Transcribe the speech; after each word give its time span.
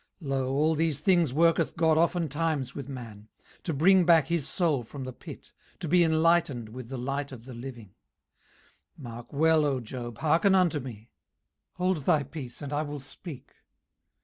18:033:029 0.23 0.29
Lo, 0.31 0.49
all 0.53 0.73
these 0.73 0.99
things 0.99 1.31
worketh 1.31 1.75
God 1.75 1.95
oftentimes 1.95 2.73
with 2.73 2.89
man, 2.89 3.27
18:033:030 3.57 3.63
To 3.65 3.73
bring 3.75 4.03
back 4.03 4.27
his 4.29 4.47
soul 4.49 4.83
from 4.83 5.03
the 5.03 5.13
pit, 5.13 5.51
to 5.79 5.87
be 5.87 6.03
enlightened 6.03 6.69
with 6.69 6.89
the 6.89 6.97
light 6.97 7.31
of 7.31 7.45
the 7.45 7.53
living. 7.53 7.93
18:033:031 8.99 9.03
Mark 9.03 9.31
well, 9.31 9.63
O 9.63 9.79
Job, 9.79 10.17
hearken 10.17 10.55
unto 10.55 10.79
me: 10.79 11.11
hold 11.73 11.97
thy 12.05 12.23
peace, 12.23 12.63
and 12.63 12.73
I 12.73 12.81
will 12.81 12.97
speak. 12.99 13.51